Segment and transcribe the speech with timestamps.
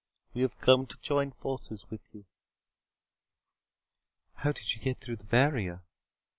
[0.33, 2.25] We have come to join forces with you."
[4.33, 5.83] "How did you get through the barrier?"